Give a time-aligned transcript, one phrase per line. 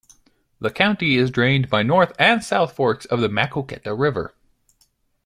[0.59, 4.33] The county is drained by north and south forks of the Maquoketa River.